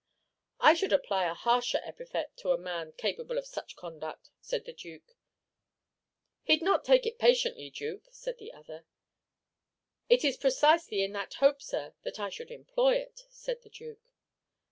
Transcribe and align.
"I 0.59 0.73
should 0.73 0.91
apply 0.91 1.29
a 1.29 1.35
harsher 1.35 1.79
epithet 1.83 2.35
to 2.37 2.49
a 2.53 2.57
man 2.57 2.91
capable 2.93 3.37
of 3.37 3.45
such 3.45 3.75
conduct," 3.75 4.31
said 4.39 4.65
the 4.65 4.73
Duke. 4.73 5.15
"He 6.41 6.57
'd 6.57 6.63
not 6.63 6.83
take 6.83 7.05
it 7.05 7.19
patiently, 7.19 7.69
Duke," 7.69 8.07
said 8.09 8.39
the 8.39 8.51
other. 8.51 8.87
"It 10.09 10.25
is 10.25 10.37
precisely 10.37 11.03
in 11.03 11.11
that 11.11 11.35
hope, 11.35 11.61
sir, 11.61 11.93
that 12.01 12.19
I 12.19 12.29
should 12.29 12.49
employ 12.49 12.95
it," 12.95 13.25
said 13.29 13.61
the 13.61 13.69
Duke. 13.69 14.09